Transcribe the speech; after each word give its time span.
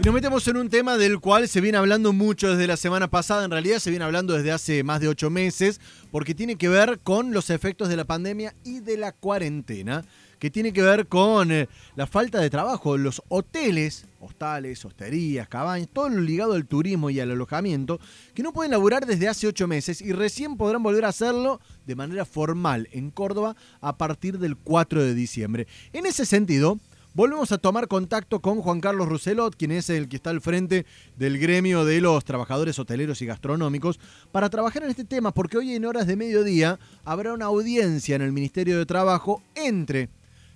Y 0.00 0.02
nos 0.02 0.14
metemos 0.14 0.48
en 0.48 0.56
un 0.56 0.70
tema 0.70 0.96
del 0.96 1.20
cual 1.20 1.46
se 1.46 1.60
viene 1.60 1.76
hablando 1.76 2.14
mucho 2.14 2.48
desde 2.48 2.66
la 2.66 2.78
semana 2.78 3.10
pasada, 3.10 3.44
en 3.44 3.50
realidad 3.50 3.80
se 3.80 3.90
viene 3.90 4.06
hablando 4.06 4.32
desde 4.32 4.50
hace 4.50 4.82
más 4.82 4.98
de 4.98 5.08
ocho 5.08 5.28
meses, 5.28 5.78
porque 6.10 6.34
tiene 6.34 6.56
que 6.56 6.70
ver 6.70 7.00
con 7.00 7.34
los 7.34 7.50
efectos 7.50 7.90
de 7.90 7.96
la 7.96 8.06
pandemia 8.06 8.54
y 8.64 8.80
de 8.80 8.96
la 8.96 9.12
cuarentena, 9.12 10.02
que 10.38 10.50
tiene 10.50 10.72
que 10.72 10.80
ver 10.80 11.06
con 11.06 11.52
eh, 11.52 11.68
la 11.96 12.06
falta 12.06 12.38
de 12.38 12.48
trabajo. 12.48 12.96
Los 12.96 13.20
hoteles, 13.28 14.06
hostales, 14.20 14.82
hosterías, 14.86 15.48
cabañas, 15.48 15.90
todo 15.92 16.08
lo 16.08 16.22
ligado 16.22 16.54
al 16.54 16.66
turismo 16.66 17.10
y 17.10 17.20
al 17.20 17.32
alojamiento, 17.32 18.00
que 18.32 18.42
no 18.42 18.54
pueden 18.54 18.70
laburar 18.70 19.04
desde 19.04 19.28
hace 19.28 19.48
ocho 19.48 19.68
meses 19.68 20.00
y 20.00 20.12
recién 20.12 20.56
podrán 20.56 20.82
volver 20.82 21.04
a 21.04 21.08
hacerlo 21.08 21.60
de 21.84 21.94
manera 21.94 22.24
formal 22.24 22.88
en 22.92 23.10
Córdoba 23.10 23.54
a 23.82 23.98
partir 23.98 24.38
del 24.38 24.56
4 24.56 25.02
de 25.02 25.14
diciembre. 25.14 25.66
En 25.92 26.06
ese 26.06 26.24
sentido, 26.24 26.78
Volvemos 27.12 27.50
a 27.50 27.58
tomar 27.58 27.88
contacto 27.88 28.40
con 28.40 28.62
Juan 28.62 28.80
Carlos 28.80 29.08
Roselot, 29.08 29.56
quien 29.56 29.72
es 29.72 29.90
el 29.90 30.08
que 30.08 30.14
está 30.14 30.30
al 30.30 30.40
frente 30.40 30.86
del 31.16 31.38
gremio 31.38 31.84
de 31.84 32.00
los 32.00 32.24
trabajadores 32.24 32.78
hoteleros 32.78 33.20
y 33.20 33.26
gastronómicos, 33.26 33.98
para 34.30 34.48
trabajar 34.48 34.84
en 34.84 34.90
este 34.90 35.04
tema, 35.04 35.34
porque 35.34 35.58
hoy 35.58 35.74
en 35.74 35.86
horas 35.86 36.06
de 36.06 36.14
mediodía 36.14 36.78
habrá 37.04 37.32
una 37.32 37.46
audiencia 37.46 38.14
en 38.14 38.22
el 38.22 38.30
Ministerio 38.30 38.78
de 38.78 38.86
Trabajo 38.86 39.42
entre 39.56 40.08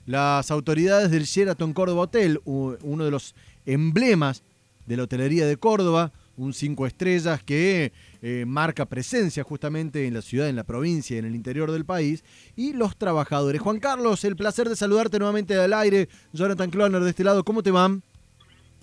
las 0.06 0.52
autoridades 0.52 1.10
del 1.10 1.24
Sheraton 1.24 1.72
Córdoba 1.72 2.02
Hotel, 2.02 2.40
uno 2.44 3.04
de 3.04 3.10
los 3.10 3.34
emblemas 3.66 4.44
de 4.86 4.96
la 4.96 5.02
hotelería 5.02 5.46
de 5.48 5.56
Córdoba, 5.56 6.12
un 6.36 6.52
cinco 6.52 6.86
estrellas 6.86 7.42
que 7.42 7.92
eh, 8.22 8.44
marca 8.46 8.86
presencia 8.86 9.42
justamente 9.44 10.06
en 10.06 10.14
la 10.14 10.22
ciudad, 10.22 10.48
en 10.48 10.56
la 10.56 10.64
provincia, 10.64 11.18
en 11.18 11.24
el 11.24 11.34
interior 11.34 11.70
del 11.70 11.84
país, 11.84 12.24
y 12.56 12.72
los 12.72 12.96
trabajadores. 12.96 13.60
Juan 13.60 13.78
Carlos, 13.78 14.24
el 14.24 14.36
placer 14.36 14.68
de 14.68 14.76
saludarte 14.76 15.18
nuevamente 15.18 15.54
al 15.54 15.72
aire. 15.72 16.08
Jonathan 16.32 16.70
Cloner 16.70 17.02
de 17.02 17.10
este 17.10 17.24
lado, 17.24 17.44
¿cómo 17.44 17.62
te 17.62 17.70
van? 17.70 18.02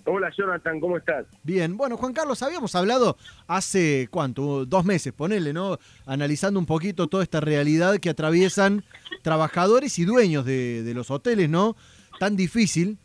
Hola 0.04 0.32
Jonathan, 0.36 0.80
¿cómo 0.80 0.96
estás? 0.96 1.26
Bien, 1.44 1.76
bueno 1.76 1.96
Juan 1.96 2.12
Carlos, 2.12 2.42
habíamos 2.42 2.74
hablado 2.74 3.16
hace, 3.46 4.08
¿cuánto? 4.10 4.66
Dos 4.66 4.84
meses, 4.84 5.12
ponele, 5.12 5.52
¿no? 5.52 5.78
Analizando 6.06 6.58
un 6.58 6.66
poquito 6.66 7.06
toda 7.06 7.22
esta 7.22 7.40
realidad 7.40 7.98
que 7.98 8.10
atraviesan 8.10 8.82
trabajadores 9.22 10.00
y 10.00 10.04
dueños 10.04 10.44
de, 10.44 10.82
de 10.82 10.94
los 10.94 11.12
hoteles, 11.12 11.48
¿no? 11.48 11.76
Tan 12.18 12.34
difícil. 12.34 12.98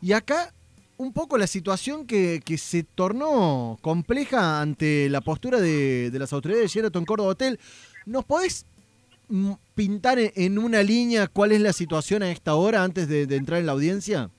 Y 0.00 0.12
acá 0.12 0.54
un 0.96 1.12
poco 1.12 1.38
la 1.38 1.46
situación 1.46 2.06
que, 2.06 2.40
se 2.56 2.84
tornó 2.84 3.78
compleja 3.80 4.60
ante 4.60 5.08
la 5.08 5.20
postura 5.20 5.60
de, 5.60 6.10
las 6.12 6.32
autoridades 6.32 6.72
de 6.72 6.80
Sheraton 6.80 7.04
Córdoba 7.04 7.30
Hotel. 7.30 7.58
¿Nos 8.06 8.24
podés 8.24 8.66
mm, 9.28 9.52
pintar 9.74 10.18
en 10.18 10.58
una 10.58 10.82
línea 10.82 11.26
cuál 11.26 11.52
es 11.52 11.60
la 11.60 11.72
situación 11.72 12.22
a 12.22 12.30
esta 12.30 12.54
hora 12.54 12.82
antes 12.82 13.08
de, 13.08 13.22
entrar 13.34 13.60
en 13.60 13.66
la 13.66 13.72
audiencia? 13.72 14.30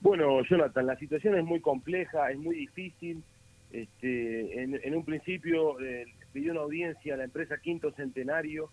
Bueno, 0.00 0.42
Jonathan, 0.42 0.86
la 0.86 0.96
situación 0.96 1.38
es 1.38 1.44
muy 1.44 1.60
compleja, 1.60 2.30
es 2.30 2.38
muy 2.38 2.56
difícil. 2.56 3.22
Este, 3.70 4.62
en, 4.62 4.94
un 4.94 5.04
principio 5.04 5.80
eh, 5.80 6.04
pidió 6.32 6.52
una 6.52 6.60
audiencia 6.60 7.14
a 7.14 7.16
la 7.16 7.24
empresa 7.24 7.56
Quinto 7.56 7.90
Centenario 7.92 8.68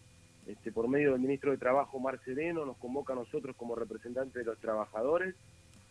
este, 0.45 0.73
por 0.73 0.89
medio 0.89 1.13
del 1.13 1.21
ministro 1.21 1.51
de 1.51 1.57
Trabajo, 1.57 1.99
Mar 1.99 2.19
Sereno, 2.25 2.65
nos 2.65 2.75
convoca 2.77 3.13
a 3.13 3.15
nosotros 3.15 3.55
como 3.55 3.75
representantes 3.75 4.33
de 4.33 4.43
los 4.43 4.57
trabajadores 4.57 5.35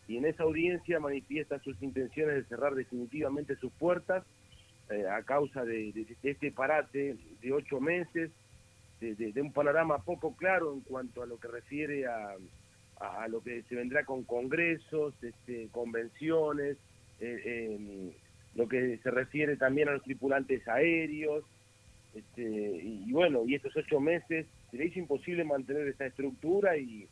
y 0.09 0.17
en 0.17 0.25
esa 0.25 0.41
audiencia 0.41 0.99
manifiesta 0.99 1.59
sus 1.59 1.79
intenciones 1.83 2.35
de 2.35 2.43
cerrar 2.45 2.73
definitivamente 2.73 3.55
sus 3.57 3.71
puertas 3.73 4.25
eh, 4.89 5.05
a 5.07 5.21
causa 5.21 5.63
de, 5.63 5.93
este 6.23 6.51
parate 6.51 7.15
de 7.39 7.53
ocho 7.53 7.79
meses, 7.79 8.31
de, 8.99 9.39
un 9.39 9.53
panorama 9.53 9.99
poco 9.99 10.35
claro 10.35 10.73
en 10.73 10.81
cuanto 10.81 11.21
a 11.21 11.27
lo 11.27 11.39
que 11.39 11.47
refiere 11.47 12.07
a, 12.07 12.35
lo 13.29 13.41
que 13.41 13.61
se 13.69 13.75
vendrá 13.75 14.03
con 14.03 14.23
congresos, 14.23 15.13
este, 15.21 15.69
convenciones, 15.71 16.77
eh, 17.21 18.11
lo 18.55 18.67
que 18.67 18.97
se 18.97 19.11
refiere 19.11 19.57
también 19.57 19.89
a 19.89 19.93
los 19.93 20.03
tripulantes 20.03 20.67
aéreos, 20.67 21.45
este, 22.15 22.41
y, 22.41 23.11
bueno, 23.11 23.43
y 23.45 23.53
estos 23.53 23.77
ocho 23.77 23.99
meses 23.99 24.47
se 24.71 24.77
le 24.77 24.87
hizo 24.87 24.97
imposible 24.97 25.43
mantener 25.43 25.87
esta 25.87 26.07
estructura 26.07 26.75
y 26.77 27.07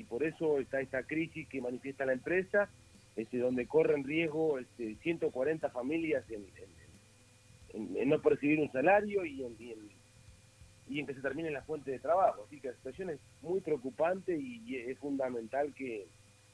y 0.00 0.04
por 0.04 0.24
eso 0.24 0.58
está 0.58 0.80
esta 0.80 1.02
crisis 1.02 1.46
que 1.46 1.60
manifiesta 1.60 2.06
la 2.06 2.14
empresa, 2.14 2.70
este, 3.16 3.36
donde 3.36 3.66
corren 3.66 4.02
riesgo 4.02 4.58
este, 4.58 4.94
140 5.02 5.68
familias 5.68 6.24
en, 6.30 8.08
no 8.08 8.22
percibir 8.22 8.60
un 8.60 8.72
salario 8.72 9.26
y 9.26 9.44
en, 9.44 11.06
que 11.06 11.14
se 11.14 11.20
termine 11.20 11.50
la 11.50 11.62
fuente 11.62 11.90
de 11.90 11.98
trabajo. 11.98 12.44
Así 12.46 12.60
que 12.60 12.68
la 12.68 12.74
situación 12.76 13.10
es 13.10 13.20
muy 13.42 13.60
preocupante 13.60 14.36
y, 14.36 14.74
es 14.74 14.98
fundamental 14.98 15.74
que, 15.74 16.06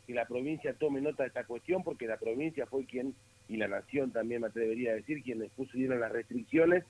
la 0.09 0.25
provincia 0.25 0.73
tome 0.75 1.01
nota 1.01 1.25
de 1.25 1.29
esta 1.29 1.45
cuestión, 1.45 1.83
porque 1.83 2.07
la 2.07 2.17
provincia 2.17 2.67
fue 2.67 2.85
quien, 2.85 3.15
y 3.49 3.57
la 3.57 3.69
nación 3.69 4.13
también 4.13 4.41
me 4.41 4.49
atrevería 4.49 4.93
a 4.93 4.95
decir, 4.95 5.23
quienes 5.23 5.51
pusieron 5.53 6.01
las 6.01 6.13
restricciones, 6.13 6.85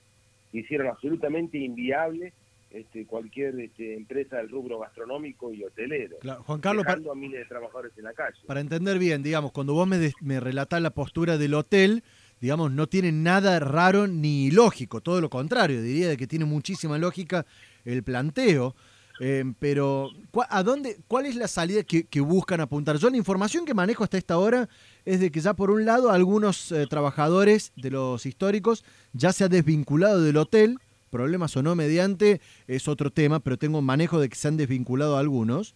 hicieron 0.53 0.87
absolutamente 0.87 1.57
inviable 1.57 2.33
este, 2.69 3.05
cualquier 3.05 3.59
este, 3.59 3.95
empresa 3.95 4.37
del 4.37 4.49
rubro 4.49 4.79
gastronómico 4.79 5.53
y 5.53 5.63
hotelero. 5.63 6.17
Juan 6.45 6.59
Carlos, 6.59 6.85
para, 6.85 6.99
a 7.11 7.15
miles 7.15 7.39
de 7.39 7.45
trabajadores 7.45 7.91
en 7.97 8.03
la 8.03 8.13
calle. 8.13 8.37
Para 8.45 8.59
entender 8.59 8.99
bien, 8.99 9.23
digamos, 9.23 9.51
cuando 9.51 9.73
vos 9.73 9.87
me, 9.87 10.11
me 10.21 10.39
relatás 10.39 10.81
la 10.81 10.91
postura 10.91 11.37
del 11.37 11.53
hotel, 11.53 12.03
digamos, 12.39 12.71
no 12.71 12.87
tiene 12.87 13.11
nada 13.11 13.59
raro 13.59 14.07
ni 14.07 14.51
lógico, 14.51 15.01
todo 15.01 15.21
lo 15.21 15.29
contrario, 15.29 15.81
diría 15.81 16.09
de 16.09 16.17
que 16.17 16.27
tiene 16.27 16.45
muchísima 16.45 16.97
lógica 16.97 17.45
el 17.85 18.03
planteo. 18.03 18.75
Eh, 19.19 19.43
pero, 19.59 20.11
¿a 20.49 20.63
dónde, 20.63 20.99
¿cuál 21.07 21.25
es 21.25 21.35
la 21.35 21.47
salida 21.47 21.83
que, 21.83 22.21
buscan 22.21 22.61
apuntar? 22.61 22.97
Yo 22.97 23.09
la 23.09 23.17
información 23.17 23.65
que 23.65 23.73
manejo 23.73 24.03
hasta 24.03 24.17
esta 24.17 24.37
hora 24.37 24.69
es 25.05 25.19
de 25.19 25.31
que 25.31 25.39
ya 25.39 25.55
por 25.55 25.71
un 25.71 25.85
lado 25.85 26.11
algunos 26.11 26.71
eh, 26.71 26.85
trabajadores 26.87 27.71
de 27.75 27.91
los 27.91 28.25
históricos 28.25 28.83
ya 29.13 29.33
se 29.33 29.45
han 29.45 29.51
desvinculado 29.51 30.21
del 30.21 30.37
hotel, 30.37 30.77
problemas 31.07 31.55
o 31.57 31.63
no 31.63 31.75
mediante 31.75 32.41
es 32.67 32.87
otro 32.87 33.11
tema, 33.11 33.39
pero 33.39 33.57
tengo 33.57 33.81
manejo 33.81 34.19
de 34.19 34.29
que 34.29 34.35
se 34.35 34.47
han 34.47 34.57
desvinculado 34.57 35.17
algunos, 35.17 35.75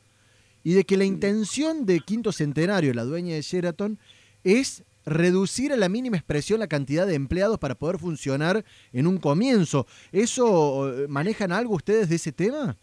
y 0.64 0.74
de 0.74 0.84
que 0.84 0.98
la 0.98 1.06
intención 1.06 1.86
de 1.86 2.00
Quinto 2.00 2.32
Centenario, 2.32 2.94
la 2.94 3.04
dueña 3.04 3.36
de 3.36 3.42
Sheraton, 3.42 3.98
es 4.44 4.84
reducir 5.06 5.74
a 5.74 5.78
la 5.78 5.90
mínima 5.90 6.18
expresión 6.18 6.60
la 6.60 6.68
cantidad 6.68 7.08
de 7.08 7.16
empleados 7.16 7.58
para 7.58 7.76
poder 7.76 7.98
funcionar 7.98 8.64
en 8.94 9.08
un 9.08 9.18
comienzo. 9.18 9.88
¿Eso 10.12 10.90
eh, 10.90 11.08
manejan 11.08 11.52
algo 11.52 11.76
ustedes 11.76 12.10
de 12.10 12.16
ese 12.16 12.32
tema? 12.32 12.76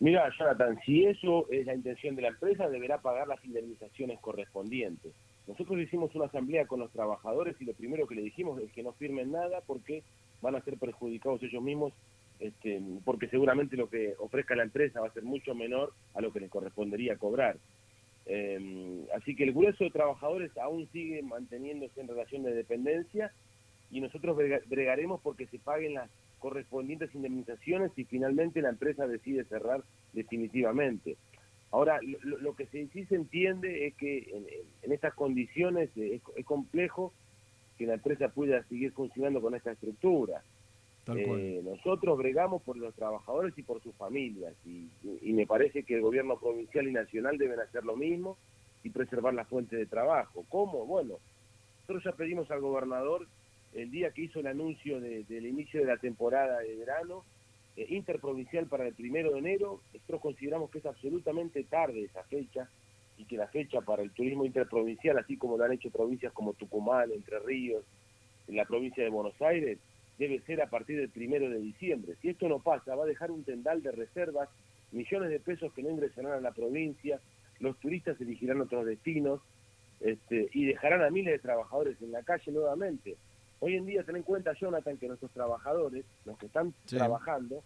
Mira, 0.00 0.30
Jonathan, 0.38 0.78
si 0.84 1.04
eso 1.04 1.46
es 1.50 1.66
la 1.66 1.74
intención 1.74 2.14
de 2.14 2.22
la 2.22 2.28
empresa, 2.28 2.68
deberá 2.68 2.98
pagar 2.98 3.26
las 3.26 3.44
indemnizaciones 3.44 4.20
correspondientes. 4.20 5.12
Nosotros 5.48 5.80
hicimos 5.80 6.14
una 6.14 6.26
asamblea 6.26 6.66
con 6.66 6.78
los 6.78 6.90
trabajadores 6.92 7.56
y 7.58 7.64
lo 7.64 7.72
primero 7.72 8.06
que 8.06 8.14
le 8.14 8.22
dijimos 8.22 8.60
es 8.60 8.70
que 8.72 8.82
no 8.82 8.92
firmen 8.92 9.32
nada 9.32 9.62
porque 9.66 10.02
van 10.40 10.56
a 10.56 10.62
ser 10.62 10.78
perjudicados 10.78 11.42
ellos 11.42 11.62
mismos, 11.62 11.92
este, 12.40 12.80
porque 13.04 13.28
seguramente 13.28 13.76
lo 13.76 13.88
que 13.88 14.14
ofrezca 14.18 14.54
la 14.54 14.62
empresa 14.62 15.00
va 15.00 15.08
a 15.08 15.12
ser 15.12 15.24
mucho 15.24 15.54
menor 15.54 15.92
a 16.14 16.20
lo 16.20 16.32
que 16.32 16.40
les 16.40 16.50
correspondería 16.50 17.16
cobrar. 17.16 17.56
Em, 18.26 19.04
así 19.14 19.34
que 19.34 19.44
el 19.44 19.54
grueso 19.54 19.84
de 19.84 19.90
trabajadores 19.90 20.56
aún 20.58 20.86
sigue 20.92 21.22
manteniéndose 21.22 22.00
en 22.00 22.08
relación 22.08 22.42
de 22.42 22.54
dependencia 22.54 23.32
y 23.90 24.00
nosotros 24.00 24.36
bregaremos 24.66 25.20
porque 25.22 25.46
se 25.46 25.58
paguen 25.58 25.94
las 25.94 26.10
correspondientes 26.38 27.14
indemnizaciones 27.14 27.90
y 27.96 28.04
finalmente 28.04 28.62
la 28.62 28.68
empresa 28.68 29.06
decide 29.06 29.44
cerrar 29.44 29.82
definitivamente. 30.12 31.16
Ahora, 31.70 32.00
lo, 32.22 32.54
que 32.54 32.66
sí 32.66 33.04
se 33.06 33.14
entiende 33.14 33.86
es 33.86 33.94
que 33.94 34.46
en, 34.82 34.92
estas 34.92 35.14
condiciones 35.14 35.90
es, 35.96 36.22
complejo 36.44 37.12
que 37.78 37.86
la 37.86 37.94
empresa 37.94 38.28
pueda 38.28 38.62
seguir 38.64 38.92
funcionando 38.92 39.40
con 39.40 39.54
esta 39.54 39.72
estructura. 39.72 40.42
Eh, 41.16 41.62
nosotros 41.64 42.18
bregamos 42.18 42.60
por 42.62 42.76
los 42.76 42.94
trabajadores 42.94 43.56
y 43.56 43.62
por 43.62 43.82
sus 43.82 43.94
familias 43.94 44.52
y, 44.66 44.90
me 45.32 45.46
parece 45.46 45.84
que 45.84 45.94
el 45.94 46.02
gobierno 46.02 46.36
provincial 46.38 46.86
y 46.86 46.92
nacional 46.92 47.38
deben 47.38 47.60
hacer 47.60 47.84
lo 47.84 47.96
mismo 47.96 48.36
y 48.82 48.90
preservar 48.90 49.32
la 49.32 49.44
fuente 49.44 49.76
de 49.76 49.86
trabajo. 49.86 50.44
¿Cómo? 50.48 50.84
Bueno, 50.84 51.14
nosotros 51.76 52.04
ya 52.04 52.12
pedimos 52.12 52.50
al 52.50 52.60
gobernador 52.60 53.26
el 53.72 53.90
día 53.90 54.10
que 54.10 54.22
hizo 54.22 54.40
el 54.40 54.48
anuncio 54.48 55.00
del 55.00 55.46
inicio 55.46 55.80
de 55.80 55.86
la 55.86 55.96
temporada 55.96 56.58
de 56.58 56.76
verano 56.76 57.22
eh, 57.76 57.86
interprovincial 57.90 58.66
para 58.66 58.86
el 58.86 58.94
primero 58.94 59.32
de 59.32 59.38
enero, 59.38 59.80
nosotros 59.94 60.20
consideramos 60.20 60.70
que 60.70 60.78
es 60.78 60.86
absolutamente 60.86 61.62
tarde 61.64 62.04
esa 62.04 62.24
fecha 62.24 62.68
y 63.18 63.24
que 63.24 63.36
la 63.36 63.48
fecha 63.48 63.80
para 63.80 64.02
el 64.02 64.12
turismo 64.12 64.46
interprovincial, 64.46 65.18
así 65.18 65.36
como 65.36 65.58
lo 65.58 65.64
han 65.64 65.72
hecho 65.72 65.90
provincias 65.90 66.32
como 66.32 66.54
Tucumán, 66.54 67.10
Entre 67.12 67.38
Ríos, 67.40 67.84
en 68.46 68.56
la 68.56 68.64
provincia 68.64 69.02
de 69.02 69.10
Buenos 69.10 69.40
Aires, 69.42 69.78
debe 70.18 70.40
ser 70.40 70.62
a 70.62 70.70
partir 70.70 70.98
del 70.98 71.10
primero 71.10 71.50
de 71.50 71.58
diciembre. 71.58 72.14
Si 72.22 72.28
esto 72.28 72.48
no 72.48 72.60
pasa, 72.60 72.94
va 72.94 73.04
a 73.04 73.08
dejar 73.08 73.30
un 73.30 73.44
tendal 73.44 73.82
de 73.82 73.92
reservas, 73.92 74.48
millones 74.92 75.30
de 75.30 75.40
pesos 75.40 75.72
que 75.72 75.82
no 75.82 75.90
ingresarán 75.90 76.32
a 76.32 76.40
la 76.40 76.52
provincia, 76.52 77.20
los 77.60 77.78
turistas 77.78 78.20
elegirán 78.20 78.60
otros 78.60 78.86
destinos 78.86 79.40
este, 80.00 80.48
y 80.52 80.66
dejarán 80.66 81.02
a 81.02 81.10
miles 81.10 81.32
de 81.32 81.38
trabajadores 81.40 82.00
en 82.00 82.12
la 82.12 82.22
calle 82.22 82.52
nuevamente. 82.52 83.16
Hoy 83.60 83.74
en 83.74 83.86
día, 83.86 84.04
ten 84.04 84.16
en 84.16 84.22
cuenta, 84.22 84.52
Jonathan, 84.52 84.96
que 84.96 85.08
nuestros 85.08 85.32
trabajadores, 85.32 86.04
los 86.24 86.38
que 86.38 86.46
están 86.46 86.72
trabajando, 86.86 87.62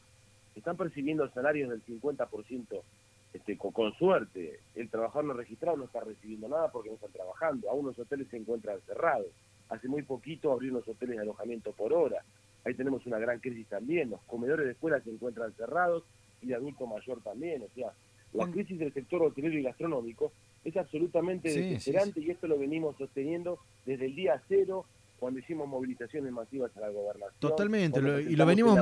están 0.57 0.77
percibiendo 0.77 1.29
salarios 1.31 1.69
del 1.69 1.85
50% 1.85 2.83
este, 3.33 3.57
con, 3.57 3.95
suerte, 3.95 4.61
el 4.75 4.89
trabajador 4.91 5.25
no 5.25 5.33
registrado 5.35 5.77
no 5.77 5.85
está 5.85 6.01
recibiendo 6.01 6.49
nada 6.49 6.71
porque 6.71 6.91
no 6.91 6.97
están 6.97 7.13
trabajando. 7.13 7.71
Aún 7.71 7.87
los 7.87 7.99
hoteles 7.99 8.29
se 8.29 8.37
encuentran 8.37 8.79
cerrados. 8.87 9.29
Hace 9.69 9.89
muy 9.89 10.03
poquito 10.03 10.53
abrieron 10.53 10.81
los 10.81 10.89
hoteles 10.89 11.17
de 11.17 11.23
alojamiento 11.23 11.73
por 11.73 11.93
hora. 11.93 12.23
Ahí 12.65 12.75
tenemos 12.75 13.07
una 13.07 13.19
gran 13.19 13.41
crisis 13.41 13.67
también. 13.69 14.11
Los 14.11 14.21
comedores 14.23 14.67
de 14.67 14.73
escuela 14.73 15.01
se 15.01 15.11
encuentran 15.11 15.53
cerrados 15.55 16.05
y 16.43 16.49
de 16.49 16.55
adulto 16.55 16.87
mayor 16.87 17.21
también. 17.23 17.63
O 17.63 17.75
sea, 17.75 17.93
la 18.35 18.51
crisis 18.51 18.79
del 18.79 18.93
sector 18.93 19.23
hotelero 19.23 19.59
y 19.59 19.63
gastronómico 19.63 20.33
es 20.65 20.77
absolutamente 20.77 21.53
desesperante 21.53 22.21
y 22.21 22.31
esto 22.31 22.47
lo 22.47 22.59
venimos 22.59 22.97
sosteniendo 22.97 23.59
desde 23.87 24.07
el 24.07 24.15
día 24.15 24.41
cero 24.49 24.85
cuando 25.19 25.39
hicimos 25.39 25.69
movilizaciones 25.69 26.33
masivas 26.33 26.77
a 26.77 26.81
la 26.81 26.89
gobernación. 26.91 27.39
Totalmente, 27.39 28.01
y 28.01 28.37
lo 28.37 28.45
venimos, 28.45 28.79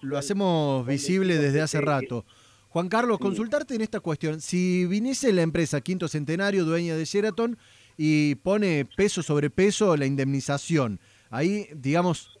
lo 0.00 0.18
hacemos 0.18 0.86
visible 0.86 1.38
desde 1.38 1.60
hace 1.60 1.80
rato. 1.80 2.24
Juan 2.72 2.88
Carlos, 2.88 3.18
consultarte 3.18 3.74
en 3.74 3.82
esta 3.82 4.00
cuestión. 4.00 4.40
Si 4.40 4.86
viniese 4.86 5.30
la 5.34 5.42
empresa 5.42 5.82
Quinto 5.82 6.08
Centenario, 6.08 6.64
dueña 6.64 6.96
de 6.96 7.04
Sheraton, 7.04 7.58
y 7.98 8.36
pone 8.36 8.86
peso 8.96 9.22
sobre 9.22 9.50
peso 9.50 9.94
la 9.94 10.06
indemnización, 10.06 10.98
ahí, 11.28 11.66
digamos, 11.74 12.40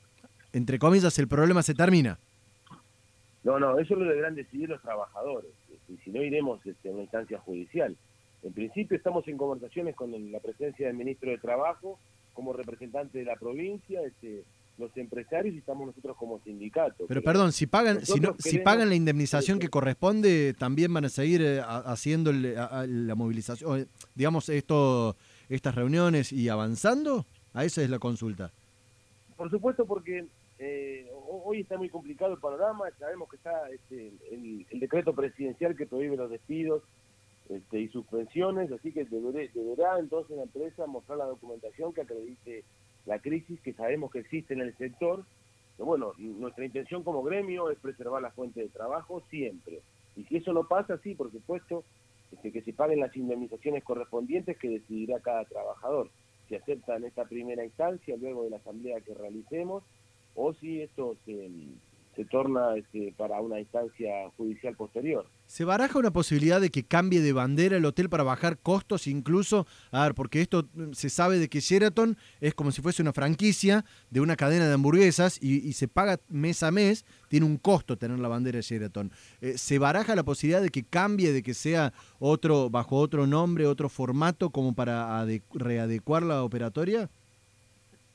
entre 0.54 0.78
comillas, 0.78 1.18
el 1.18 1.28
problema 1.28 1.62
se 1.62 1.74
termina. 1.74 2.18
No, 3.44 3.60
no, 3.60 3.78
eso 3.78 3.94
lo 3.94 4.08
deberán 4.08 4.34
decidir 4.34 4.70
los 4.70 4.80
trabajadores. 4.80 5.50
Y 5.90 5.98
si 5.98 6.10
no, 6.10 6.22
iremos 6.22 6.64
este, 6.64 6.88
a 6.88 6.92
una 6.92 7.02
instancia 7.02 7.38
judicial. 7.38 7.94
En 8.42 8.54
principio 8.54 8.96
estamos 8.96 9.28
en 9.28 9.36
conversaciones 9.36 9.94
con 9.94 10.32
la 10.32 10.40
presencia 10.40 10.86
del 10.86 10.96
ministro 10.96 11.30
de 11.30 11.36
Trabajo 11.36 11.98
como 12.32 12.54
representante 12.54 13.18
de 13.18 13.26
la 13.26 13.36
provincia, 13.36 14.00
este, 14.00 14.44
los 14.78 14.96
empresarios 14.96 15.54
y 15.54 15.58
estamos 15.58 15.86
nosotros 15.86 16.16
como 16.16 16.40
sindicato. 16.40 17.04
Pero, 17.06 17.22
perdón, 17.22 17.52
si 17.52 17.66
pagan 17.66 18.04
si, 18.04 18.20
no, 18.20 18.34
si 18.38 18.58
pagan 18.58 18.88
la 18.88 18.94
indemnización 18.94 19.58
que 19.58 19.68
corresponde, 19.68 20.54
también 20.54 20.92
van 20.92 21.04
a 21.04 21.08
seguir 21.08 21.42
eh, 21.42 21.60
haciendo 21.64 22.32
la 22.32 23.14
movilización, 23.14 23.88
digamos 24.14 24.48
esto 24.48 25.16
estas 25.48 25.74
reuniones 25.74 26.32
y 26.32 26.48
avanzando. 26.48 27.26
A 27.54 27.64
esa 27.64 27.82
es 27.82 27.90
la 27.90 27.98
consulta. 27.98 28.50
Por 29.36 29.50
supuesto, 29.50 29.84
porque 29.84 30.26
eh, 30.58 31.10
hoy 31.28 31.60
está 31.60 31.76
muy 31.76 31.88
complicado 31.90 32.32
el 32.32 32.40
panorama. 32.40 32.84
Sabemos 32.98 33.28
que 33.28 33.36
está 33.36 33.68
este, 33.70 34.12
el, 34.30 34.80
decreto 34.80 35.12
presidencial 35.14 35.76
que 35.76 35.86
prohíbe 35.86 36.16
los 36.16 36.30
despidos 36.30 36.82
este, 37.48 37.80
y 37.80 37.88
suspensiones, 37.88 38.70
así 38.72 38.92
que 38.92 39.04
deberá 39.04 39.98
entonces 39.98 40.36
la 40.36 40.44
empresa 40.44 40.86
mostrar 40.86 41.18
la 41.18 41.26
documentación 41.26 41.92
que 41.92 42.02
acredite 42.02 42.64
la 43.06 43.18
crisis 43.18 43.60
que 43.60 43.72
sabemos 43.72 44.10
que 44.10 44.20
existe 44.20 44.54
en 44.54 44.60
el 44.60 44.76
sector. 44.76 45.24
Pero 45.76 45.86
bueno, 45.86 46.12
nuestra 46.18 46.64
intención 46.64 47.02
como 47.02 47.22
gremio 47.22 47.70
es 47.70 47.78
preservar 47.78 48.22
la 48.22 48.30
fuente 48.30 48.60
de 48.60 48.68
trabajo 48.68 49.22
siempre. 49.30 49.80
Y 50.16 50.24
si 50.24 50.36
eso 50.36 50.52
no 50.52 50.64
pasa, 50.64 50.98
sí, 50.98 51.14
por 51.14 51.30
supuesto, 51.32 51.84
este, 52.30 52.52
que 52.52 52.62
se 52.62 52.72
paguen 52.72 53.00
las 53.00 53.16
indemnizaciones 53.16 53.84
correspondientes 53.84 54.58
que 54.58 54.68
decidirá 54.68 55.20
cada 55.20 55.44
trabajador. 55.44 56.10
Si 56.48 56.54
aceptan 56.54 57.04
esta 57.04 57.24
primera 57.24 57.64
instancia 57.64 58.16
luego 58.16 58.44
de 58.44 58.50
la 58.50 58.56
asamblea 58.56 59.00
que 59.00 59.14
realicemos 59.14 59.82
o 60.34 60.52
si 60.54 60.82
esto 60.82 61.16
se 61.24 61.50
se 62.14 62.24
torna 62.26 62.76
este, 62.76 63.14
para 63.16 63.40
una 63.40 63.58
instancia 63.58 64.28
judicial 64.36 64.76
posterior. 64.76 65.26
¿Se 65.46 65.64
baraja 65.64 65.98
una 65.98 66.10
posibilidad 66.12 66.60
de 66.60 66.70
que 66.70 66.84
cambie 66.84 67.20
de 67.20 67.32
bandera 67.32 67.76
el 67.76 67.84
hotel 67.84 68.10
para 68.10 68.22
bajar 68.22 68.58
costos 68.58 69.06
incluso? 69.06 69.66
A 69.90 70.04
ver, 70.04 70.14
porque 70.14 70.40
esto 70.42 70.68
mm, 70.74 70.92
se 70.92 71.08
sabe 71.08 71.38
de 71.38 71.48
que 71.48 71.60
Sheraton 71.60 72.16
es 72.40 72.54
como 72.54 72.70
si 72.70 72.82
fuese 72.82 73.02
una 73.02 73.12
franquicia 73.12 73.84
de 74.10 74.20
una 74.20 74.36
cadena 74.36 74.66
de 74.66 74.74
hamburguesas 74.74 75.42
y, 75.42 75.72
se 75.72 75.88
paga 75.88 76.18
mes 76.28 76.62
a 76.62 76.70
mes, 76.70 77.06
tiene 77.28 77.46
un 77.46 77.56
costo 77.56 77.96
tener 77.96 78.18
la 78.18 78.28
bandera 78.28 78.56
de 78.56 78.62
Sheraton. 78.62 79.10
Eh, 79.40 79.56
¿Se 79.56 79.78
baraja 79.78 80.14
la 80.14 80.22
posibilidad 80.22 80.60
de 80.60 80.68
que 80.68 80.84
cambie, 80.84 81.32
de 81.32 81.42
que 81.42 81.54
sea 81.54 81.92
otro 82.18 82.68
bajo 82.68 82.96
otro 82.96 83.26
nombre, 83.26 83.66
otro 83.66 83.88
formato 83.88 84.50
como 84.50 84.74
para 84.74 85.24
readecuar 85.54 86.22
la 86.22 86.44
operatoria? 86.44 87.08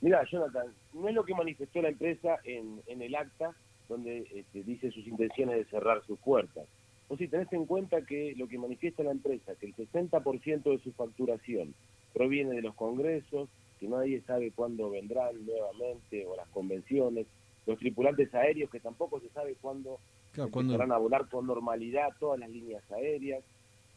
Mira, 0.02 0.24
Jonathan, 0.30 0.68
no 0.94 1.10
es 1.10 1.16
lo 1.16 1.26
que 1.26 1.34
manifestó 1.34 1.82
la 1.82 1.90
empresa 1.90 2.38
en, 2.44 2.82
en 2.86 3.02
el 3.02 3.16
acta, 3.16 3.56
donde 3.88 4.28
este, 4.34 4.64
dice 4.64 4.92
sus 4.92 5.08
intenciones 5.08 5.58
de 5.58 5.66
cerrar 5.66 6.04
sus 6.06 6.20
puertas. 6.20 6.66
O 7.10 7.18
si 7.18 7.28
tenés 7.28 7.52
en 7.54 7.66
cuenta 7.66 8.02
que 8.02 8.34
lo 8.36 8.48
que 8.48 8.58
manifiesta 8.58 9.04
la 9.04 9.12
empresa, 9.12 9.56
que 9.56 9.68
el 9.68 9.76
60% 9.76 10.64
de 10.64 10.80
su 10.80 10.92
facturación 10.92 11.74
proviene 12.14 12.56
de 12.56 12.62
los 12.62 12.76
congresos, 12.76 13.50
que 13.80 13.88
nadie 13.88 14.22
sabe 14.22 14.52
cuándo 14.52 14.90
vendrán 14.90 15.46
nuevamente, 15.46 16.26
o 16.26 16.36
las 16.36 16.48
convenciones, 16.50 17.28
los 17.66 17.78
tripulantes 17.80 18.34
aéreos, 18.34 18.70
que 18.70 18.80
tampoco 18.80 19.20
se 19.20 19.30
sabe 19.30 19.56
cuándo 19.62 20.00
van 20.36 20.92
a 20.92 20.98
volar 20.98 21.28
con 21.30 21.48
normalidad 21.48 22.10
todas 22.20 22.40
las 22.40 22.50
líneas 22.50 22.84
aéreas, 22.92 23.44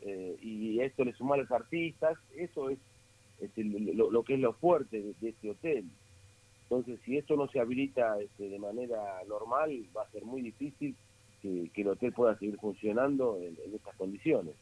eh, 0.03 0.37
y 0.41 0.81
esto 0.81 1.05
le 1.05 1.13
suma 1.13 1.35
a 1.35 1.39
los 1.39 1.51
artistas, 1.51 2.17
eso 2.37 2.71
es, 2.71 2.79
lo, 3.57 4.23
que 4.23 4.35
es 4.35 4.41
lo 4.41 4.53
fuerte 4.55 5.15
de 5.21 5.29
este 5.29 5.51
hotel. 5.51 5.85
Entonces, 6.71 7.01
si 7.05 7.17
esto 7.17 7.35
no 7.35 7.49
se 7.49 7.59
habilita 7.59 8.21
este, 8.21 8.49
de 8.49 8.59
manera 8.61 8.97
normal, 9.29 9.71
va 9.97 10.03
a 10.03 10.11
ser 10.11 10.25
muy 10.25 10.41
difícil 10.41 10.95
que, 11.43 11.69
el 11.75 11.89
hotel 11.89 12.13
pueda 12.13 12.39
seguir 12.39 12.57
funcionando 12.61 13.39
en, 13.43 13.57
estas 13.75 13.97
condiciones. 13.97 14.55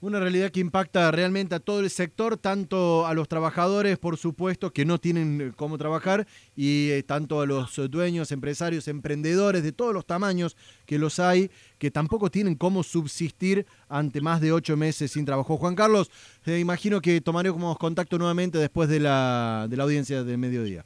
Una 0.00 0.18
realidad 0.18 0.50
que 0.50 0.58
impacta 0.58 1.08
realmente 1.12 1.54
a 1.54 1.60
todo 1.60 1.80
el 1.80 1.88
sector, 1.88 2.36
tanto 2.36 3.06
a 3.06 3.14
los 3.14 3.28
trabajadores, 3.28 3.96
por 3.96 4.16
supuesto, 4.16 4.72
que 4.72 4.84
no 4.84 4.98
tienen 4.98 5.40
eh, 5.40 5.52
cómo 5.54 5.78
trabajar, 5.78 6.26
y 6.56 6.90
eh, 6.90 7.04
tanto 7.04 7.40
a 7.40 7.46
los 7.46 7.76
dueños, 7.92 8.32
empresarios, 8.32 8.88
emprendedores 8.88 9.62
de 9.62 9.70
todos 9.70 9.94
los 9.94 10.04
tamaños 10.04 10.56
que 10.84 10.98
los 10.98 11.20
hay, 11.20 11.52
que 11.78 11.92
tampoco 11.92 12.28
tienen 12.28 12.56
cómo 12.56 12.82
subsistir 12.82 13.66
ante 13.88 14.20
más 14.20 14.40
de 14.40 14.50
ocho 14.50 14.76
meses 14.76 15.12
sin 15.12 15.24
trabajo. 15.24 15.56
Juan 15.58 15.76
Carlos, 15.76 16.10
eh, 16.44 16.58
imagino 16.58 17.00
que 17.00 17.20
tomaremos 17.20 17.78
contacto 17.78 18.18
nuevamente 18.18 18.58
después 18.58 18.88
de 18.88 18.98
la, 18.98 19.68
de 19.70 19.76
la 19.76 19.84
audiencia 19.84 20.24
de 20.24 20.36
mediodía. 20.36 20.84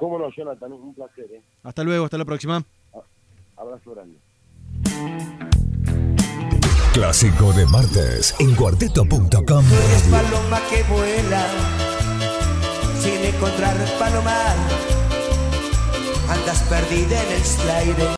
Cómo 0.00 0.18
no, 0.18 0.30
Jonathan, 0.30 0.72
un 0.72 0.94
placer. 0.94 1.26
¿eh? 1.30 1.42
Hasta 1.62 1.84
luego, 1.84 2.06
hasta 2.06 2.16
la 2.16 2.24
próxima. 2.24 2.64
Abrazo 3.54 3.90
grande. 3.90 4.18
Clásico 6.94 7.52
de 7.52 7.66
martes 7.66 8.34
en 8.40 8.54
cuarteto.com. 8.54 9.64
eres 9.66 10.02
paloma 10.10 10.58
que 10.70 10.82
vuela 10.84 11.46
sin 12.98 13.34
encontrar 13.34 13.76
palomar. 13.98 14.56
Andas 16.30 16.62
perdida 16.62 17.22
en 17.22 17.32
el 17.32 17.44
slide. 17.44 18.08